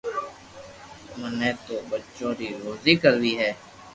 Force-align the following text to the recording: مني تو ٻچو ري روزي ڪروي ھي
مني 1.19 1.49
تو 1.65 1.75
ٻچو 1.89 2.27
ري 2.39 2.49
روزي 2.63 2.93
ڪروي 3.03 3.33
ھي 3.39 3.51